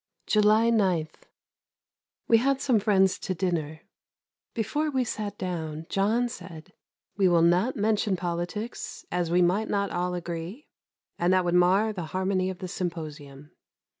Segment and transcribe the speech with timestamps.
[0.25, 1.09] July 9.
[2.27, 3.81] We had some friends to dinner.
[4.55, 6.73] Before we sat down, John said:
[7.17, 10.69] "We will not mention politicks, as we might not all agree
[11.19, 13.51] and that would mar the harmony of the symposium."